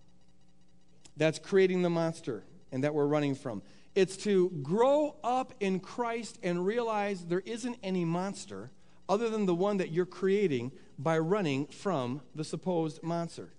[1.18, 3.62] that's creating the monster and that we're running from.
[3.96, 8.72] It's to grow up in Christ and realize there isn't any monster
[9.08, 13.50] other than the one that you're creating by running from the supposed monster.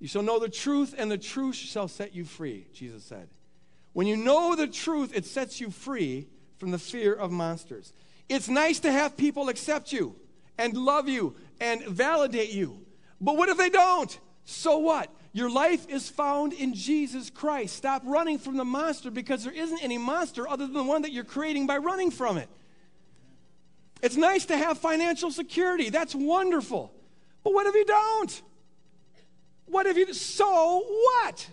[0.00, 3.28] You shall know the truth, and the truth shall set you free, Jesus said.
[3.92, 6.26] When you know the truth, it sets you free
[6.58, 7.92] from the fear of monsters.
[8.28, 10.16] It's nice to have people accept you
[10.58, 12.78] and love you and validate you.
[13.20, 14.18] But what if they don't?
[14.44, 15.10] So what?
[15.32, 17.74] Your life is found in Jesus Christ.
[17.74, 21.12] Stop running from the monster because there isn't any monster other than the one that
[21.12, 22.48] you're creating by running from it.
[24.00, 25.90] It's nice to have financial security.
[25.90, 26.94] That's wonderful.
[27.42, 28.42] But what if you don't?
[29.66, 31.48] What if you so what?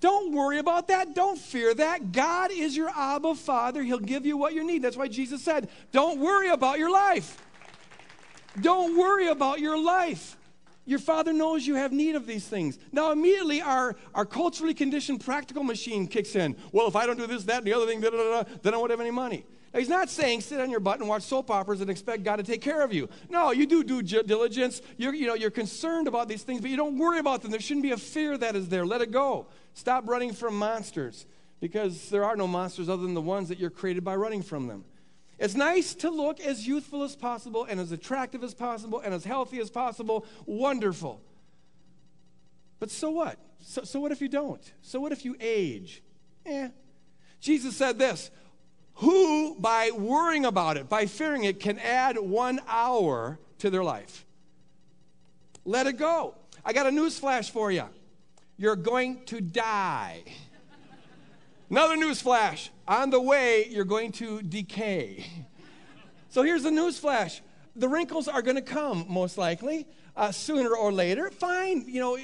[0.00, 1.14] Don't worry about that.
[1.14, 2.12] Don't fear that.
[2.12, 3.82] God is your Abba Father.
[3.82, 4.82] He'll give you what you need.
[4.82, 7.36] That's why Jesus said, Don't worry about your life.
[8.60, 10.36] Don't worry about your life.
[10.88, 12.78] Your Father knows you have need of these things.
[12.92, 16.56] Now, immediately, our, our culturally conditioned practical machine kicks in.
[16.72, 18.72] Well, if I don't do this, that, and the other thing, da, da, da, then
[18.72, 19.44] I won't have any money.
[19.74, 22.36] Now, he's not saying sit on your butt and watch soap operas and expect God
[22.36, 23.10] to take care of you.
[23.28, 24.80] No, you do due diligence.
[24.96, 27.50] You're, you know, you're concerned about these things, but you don't worry about them.
[27.50, 28.86] There shouldn't be a fear that is there.
[28.86, 29.46] Let it go.
[29.74, 31.26] Stop running from monsters
[31.60, 34.68] because there are no monsters other than the ones that you're created by running from
[34.68, 34.84] them.
[35.38, 39.24] It's nice to look as youthful as possible and as attractive as possible and as
[39.24, 40.26] healthy as possible.
[40.46, 41.20] Wonderful.
[42.80, 43.38] But so what?
[43.60, 44.72] So, so what if you don't?
[44.82, 46.02] So what if you age?
[46.44, 46.68] Eh.
[47.40, 48.30] Jesus said this
[48.94, 54.24] Who, by worrying about it, by fearing it, can add one hour to their life?
[55.64, 56.34] Let it go.
[56.64, 57.84] I got a news flash for you
[58.58, 60.24] you're going to die.
[61.70, 62.70] Another news flash.
[62.86, 65.26] On the way, you're going to decay.
[66.30, 67.40] So here's the news flash.
[67.74, 71.30] The wrinkles are going to come, most likely, uh, sooner or later.
[71.30, 72.18] Fine, you know,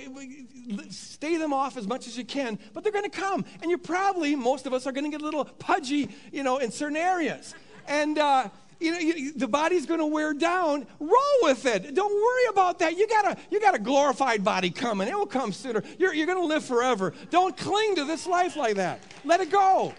[0.90, 3.46] stay them off as much as you can, but they're going to come.
[3.62, 6.58] And you probably, most of us, are going to get a little pudgy, you know,
[6.58, 7.54] in certain areas.
[7.88, 8.48] And, uh,
[8.84, 10.86] you know, you, the body's going to wear down.
[11.00, 11.94] Roll with it.
[11.94, 12.96] Don't worry about that.
[12.98, 15.08] You got a you got a glorified body coming.
[15.08, 15.82] It will come sooner.
[15.98, 17.14] You're, you're going to live forever.
[17.30, 19.02] Don't cling to this life like that.
[19.24, 19.94] Let it go.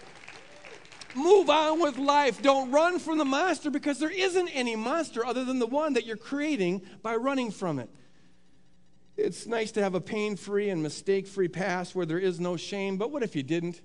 [1.16, 2.42] Move on with life.
[2.42, 6.04] Don't run from the monster because there isn't any monster other than the one that
[6.04, 7.88] you're creating by running from it.
[9.16, 12.58] It's nice to have a pain free and mistake free past where there is no
[12.58, 13.80] shame, but what if you didn't?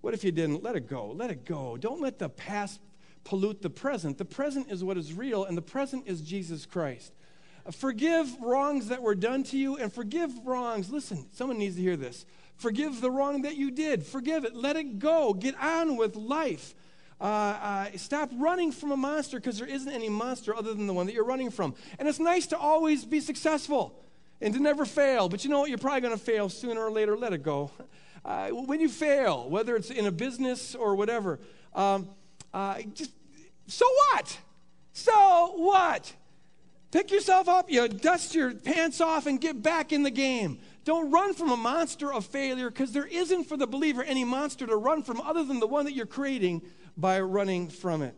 [0.00, 0.64] What if you didn't?
[0.64, 1.12] Let it go.
[1.12, 1.76] Let it go.
[1.76, 2.80] Don't let the past
[3.26, 4.18] pollute the present.
[4.18, 7.12] The present is what is real, and the present is Jesus Christ.
[7.72, 10.90] Forgive wrongs that were done to you, and forgive wrongs.
[10.90, 12.24] Listen, someone needs to hear this.
[12.56, 14.06] Forgive the wrong that you did.
[14.06, 14.54] Forgive it.
[14.54, 15.34] Let it go.
[15.34, 16.74] Get on with life.
[17.20, 20.92] Uh, uh, stop running from a monster because there isn't any monster other than the
[20.92, 21.74] one that you're running from.
[21.98, 23.98] And it's nice to always be successful
[24.40, 25.28] and to never fail.
[25.28, 25.68] But you know what?
[25.68, 27.16] You're probably going to fail sooner or later.
[27.16, 27.72] Let it go.
[28.24, 31.40] Uh, when you fail, whether it's in a business or whatever,
[31.74, 32.08] um,
[32.54, 33.12] uh, just
[33.66, 34.38] so what?
[34.92, 36.12] So what?
[36.90, 40.58] Pick yourself up, you dust your pants off, and get back in the game.
[40.84, 44.66] Don't run from a monster of failure because there isn't for the believer any monster
[44.66, 46.62] to run from other than the one that you're creating
[46.96, 48.14] by running from it.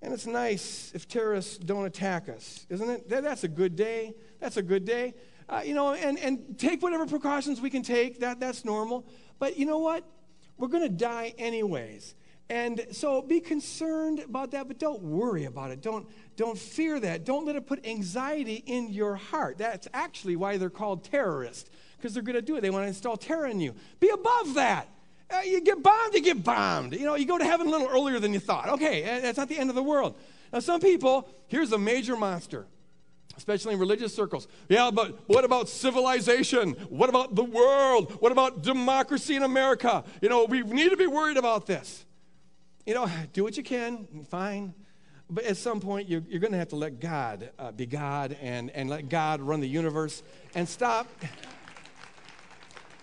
[0.00, 3.08] And it's nice if terrorists don't attack us, isn't it?
[3.08, 4.14] That's a good day.
[4.38, 5.14] That's a good day.
[5.48, 8.20] Uh, you know, and, and take whatever precautions we can take.
[8.20, 9.04] That, that's normal.
[9.38, 10.04] But you know what?
[10.56, 12.14] We're going to die anyways.
[12.50, 15.80] And so be concerned about that, but don't worry about it.
[15.80, 17.24] Don't, don't fear that.
[17.24, 19.56] Don't let it put anxiety in your heart.
[19.56, 22.60] That's actually why they're called terrorists, because they're going to do it.
[22.62, 23.72] They want to install terror in you.
[24.00, 24.88] Be above that.
[25.32, 26.92] Uh, you get bombed, you get bombed.
[26.92, 28.68] You know, you go to heaven a little earlier than you thought.
[28.70, 30.18] Okay, uh, that's not the end of the world.
[30.52, 32.66] Now, some people, here's a major monster
[33.36, 34.46] especially in religious circles.
[34.68, 36.72] Yeah, but what about civilization?
[36.90, 38.12] What about the world?
[38.20, 40.04] What about democracy in America?
[40.20, 42.04] You know, we need to be worried about this.
[42.86, 44.74] You know, do what you can, fine.
[45.28, 48.36] But at some point, you're, you're going to have to let God uh, be God
[48.40, 50.22] and, and let God run the universe
[50.54, 51.06] and stop.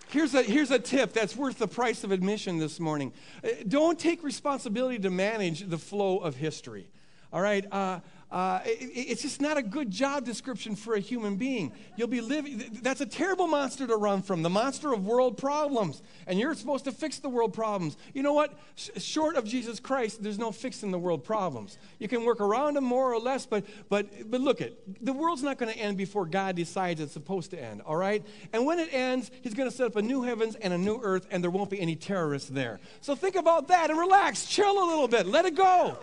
[0.09, 3.13] Here's a, here's a tip that's worth the price of admission this morning.
[3.43, 6.87] Uh, don't take responsibility to manage the flow of history.
[7.31, 7.65] All right?
[7.71, 7.99] Uh,
[8.29, 11.71] uh, it, it's just not a good job description for a human being.
[11.95, 16.01] You'll be living, that's a terrible monster to run from, the monster of world problems.
[16.25, 17.95] And you're supposed to fix the world problems.
[18.13, 18.53] You know what?
[18.75, 21.77] Short of Jesus Christ, there's no fixing the world problems.
[21.99, 25.43] You can work around them more or less, but, but, but look it, the world's
[25.43, 28.25] not going to end before God decides it's supposed to end, all right?
[28.51, 30.99] And when it ends, He's going to set up a new heavens and a new
[31.01, 32.81] earth, and there won't be any terrorists there.
[32.99, 35.97] So think about that and relax, chill a little bit, let it go.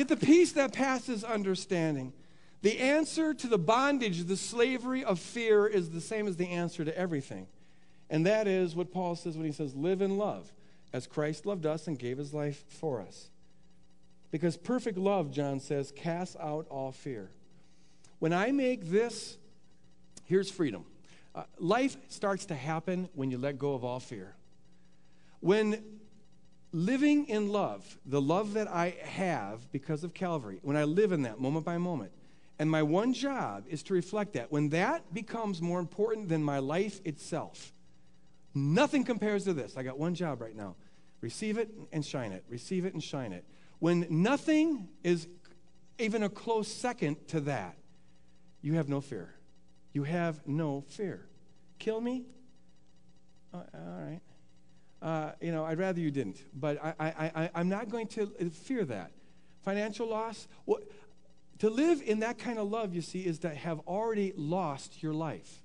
[0.00, 2.14] Get the peace that passes understanding.
[2.62, 6.86] The answer to the bondage, the slavery of fear, is the same as the answer
[6.86, 7.46] to everything.
[8.08, 10.54] And that is what Paul says when he says, Live in love,
[10.94, 13.28] as Christ loved us and gave his life for us.
[14.30, 17.28] Because perfect love, John says, casts out all fear.
[18.20, 19.36] When I make this,
[20.24, 20.86] here's freedom.
[21.34, 24.34] Uh, life starts to happen when you let go of all fear.
[25.40, 25.99] When
[26.72, 31.22] living in love, the love that I have because of Calvary, when I live in
[31.22, 32.12] that moment by moment,
[32.58, 36.58] and my one job is to reflect that, when that becomes more important than my
[36.58, 37.72] life itself,
[38.54, 39.76] nothing compares to this.
[39.76, 40.76] I got one job right now
[41.20, 43.44] receive it and shine it, receive it and shine it.
[43.78, 45.28] When nothing is
[45.98, 47.76] even a close second to that,
[48.62, 49.34] you have no fear.
[49.92, 51.26] You have no fear.
[51.78, 52.24] Kill me?
[53.52, 54.20] Uh, all right
[55.02, 56.42] uh, you know, I'd rather you didn't.
[56.54, 59.12] But I, I, I, am not going to fear that.
[59.62, 60.46] Financial loss?
[60.66, 60.80] Well,
[61.58, 65.12] to live in that kind of love, you see, is to have already lost your
[65.12, 65.62] life.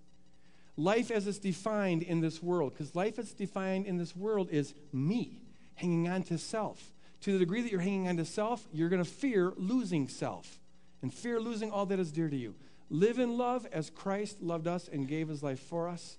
[0.77, 4.73] Life as it's defined in this world, because life as defined in this world is
[4.91, 5.41] me,
[5.75, 6.93] hanging on to self.
[7.21, 10.59] To the degree that you're hanging on to self, you're going to fear losing self
[11.01, 12.55] and fear losing all that is dear to you.
[12.89, 16.17] Live in love as Christ loved us and gave his life for us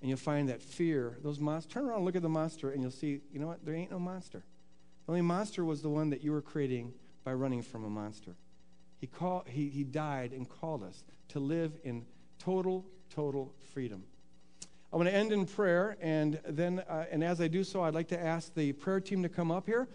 [0.00, 2.90] and you'll find that fear, those monsters, turn around look at the monster, and you'll
[2.90, 3.64] see, you know what?
[3.64, 4.44] There ain't no monster.
[5.06, 6.92] The only monster was the one that you were creating
[7.24, 8.36] by running from a monster.
[9.00, 12.04] He, call, he, he died and called us to live in
[12.38, 12.84] total,
[13.14, 14.04] total freedom.
[14.92, 17.94] I want to end in prayer, and then, uh, and as I do so, I'd
[17.94, 19.88] like to ask the prayer team to come up here.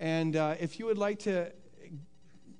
[0.00, 1.52] And uh, if you would like to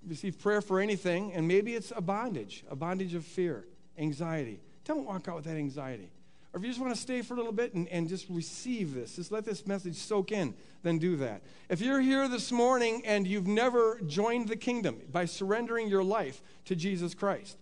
[0.07, 5.05] receive prayer for anything, and maybe it's a bondage, a bondage of fear, anxiety, don't
[5.05, 6.11] walk out with that anxiety.
[6.53, 8.94] Or if you just want to stay for a little bit and, and just receive
[8.94, 11.42] this, just let this message soak in, then do that.
[11.68, 16.40] If you're here this morning and you've never joined the kingdom by surrendering your life
[16.64, 17.59] to Jesus Christ,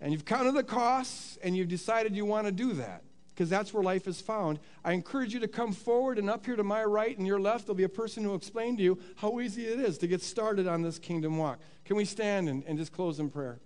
[0.00, 3.02] and you've counted the costs and you've decided you want to do that,
[3.34, 6.54] because that's where life is found, I encourage you to come forward and up here
[6.54, 9.00] to my right and your left, there'll be a person who will explain to you
[9.16, 11.58] how easy it is to get started on this kingdom walk.
[11.84, 13.58] Can we stand and, and just close in prayer?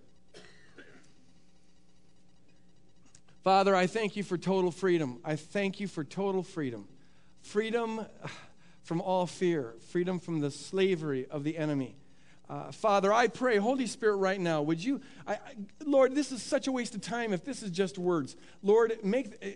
[3.47, 5.21] Father, I thank you for total freedom.
[5.23, 6.85] I thank you for total freedom.
[7.39, 8.05] Freedom
[8.83, 11.95] from all fear, freedom from the slavery of the enemy.
[12.49, 15.39] Uh, Father, I pray, Holy Spirit, right now, would you, I, I,
[15.85, 18.35] Lord, this is such a waste of time if this is just words.
[18.63, 19.47] Lord, make, uh,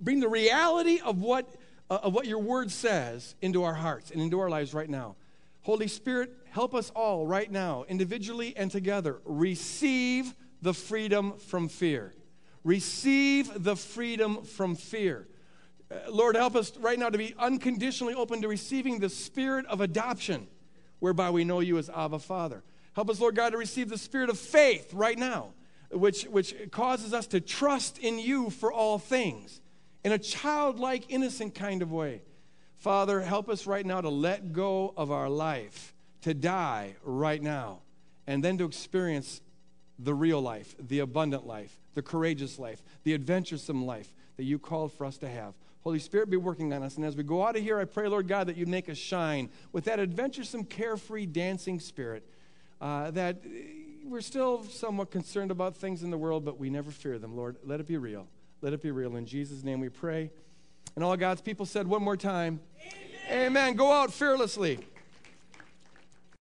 [0.00, 1.52] bring the reality of what,
[1.90, 5.16] uh, of what your word says into our hearts and into our lives right now.
[5.62, 12.14] Holy Spirit, help us all right now, individually and together, receive the freedom from fear.
[12.64, 15.26] Receive the freedom from fear.
[15.90, 19.80] Uh, Lord, help us right now to be unconditionally open to receiving the spirit of
[19.80, 20.46] adoption,
[20.98, 22.62] whereby we know you as Abba Father.
[22.92, 25.54] Help us, Lord God, to receive the spirit of faith right now,
[25.90, 29.60] which, which causes us to trust in you for all things
[30.04, 32.22] in a childlike, innocent kind of way.
[32.76, 37.80] Father, help us right now to let go of our life, to die right now,
[38.26, 39.40] and then to experience
[40.02, 44.92] the real life, the abundant life, the courageous life, the adventuresome life that you called
[44.92, 45.54] for us to have.
[45.82, 46.96] Holy Spirit, be working on us.
[46.96, 48.98] And as we go out of here, I pray, Lord God, that you make us
[48.98, 52.26] shine with that adventuresome, carefree, dancing spirit.
[52.80, 53.42] Uh, that
[54.04, 57.56] we're still somewhat concerned about things in the world, but we never fear them, Lord.
[57.64, 58.26] Let it be real.
[58.62, 59.16] Let it be real.
[59.16, 60.30] In Jesus' name we pray.
[60.96, 62.60] And all God's people said one more time.
[63.30, 63.46] Amen.
[63.46, 63.76] Amen.
[63.76, 64.80] Go out fearlessly.